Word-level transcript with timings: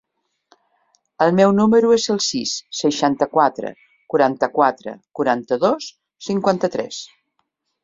El 1.25 1.35
meu 1.39 1.51
número 1.57 1.91
es 1.97 2.05
el 2.13 2.21
sis, 2.29 2.53
seixanta-quatre, 2.79 3.73
quaranta-quatre, 4.15 4.97
quaranta-dos, 5.21 5.93
cinquanta-tres. 6.31 7.07